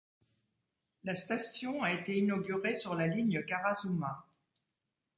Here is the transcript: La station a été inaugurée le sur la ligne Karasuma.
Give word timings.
La 1.03 1.15
station 1.15 1.83
a 1.83 1.91
été 1.93 2.17
inaugurée 2.17 2.73
le 2.73 2.79
sur 2.79 2.95
la 2.95 3.05
ligne 3.05 3.43
Karasuma. 3.45 4.25